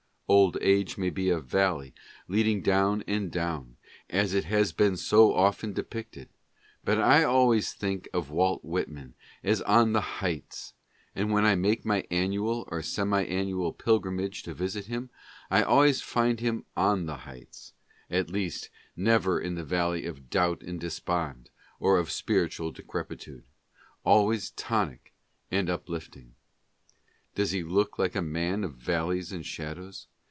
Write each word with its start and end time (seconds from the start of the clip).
Old 0.31 0.57
age 0.61 0.97
may 0.97 1.09
be 1.09 1.29
a 1.29 1.41
valley 1.41 1.93
leading 2.29 2.61
down 2.61 3.03
and 3.05 3.29
down, 3.29 3.75
as 4.09 4.33
it 4.33 4.45
has 4.45 4.71
been 4.71 4.95
so 4.95 5.33
often 5.33 5.73
depicted, 5.73 6.29
but 6.85 6.97
I 6.97 7.25
always 7.25 7.73
think 7.73 8.07
of 8.13 8.29
Walt 8.31 8.63
Whitman 8.63 9.13
as 9.43 9.61
on 9.63 9.91
the 9.91 9.99
heights, 9.99 10.73
and 11.13 11.33
when 11.33 11.43
I 11.45 11.55
make 11.55 11.83
my 11.83 12.07
annual 12.09 12.63
or 12.71 12.81
semi 12.81 13.23
annual 13.25 13.73
pilgrimage 13.73 14.43
to 14.43 14.53
visit 14.53 14.85
him, 14.85 15.09
I 15.49 15.63
always 15.63 16.01
find 16.01 16.39
him 16.39 16.63
on 16.77 17.07
the 17.07 17.17
heights— 17.17 17.73
at 18.19 18.29
least 18.29 18.69
never 18.95 19.37
in 19.37 19.55
the 19.55 19.65
valley 19.65 20.05
of 20.05 20.29
doubt 20.29 20.61
and 20.63 20.79
despond 20.79 21.49
or 21.77 21.99
of 21.99 22.09
spiritual 22.09 22.71
decrepitude— 22.71 23.43
al 24.05 24.27
ways 24.27 24.51
tonic 24.51 25.11
and 25.51 25.69
uplifting. 25.69 26.35
Does 27.35 27.51
he 27.51 27.63
look 27.63 27.99
like 27.99 28.15
a 28.15 28.21
man 28.21 28.63
of 28.63 28.75
valleys 28.75 29.33
and 29.33 29.45
shadows 29.45 30.07